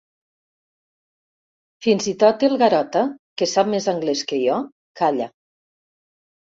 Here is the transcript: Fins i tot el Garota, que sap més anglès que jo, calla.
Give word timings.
Fins 1.87 2.09
i 2.13 2.15
tot 2.25 2.47
el 2.49 2.57
Garota, 2.65 3.05
que 3.43 3.51
sap 3.55 3.71
més 3.77 3.93
anglès 3.95 4.29
que 4.33 4.43
jo, 4.49 4.61
calla. 5.03 5.35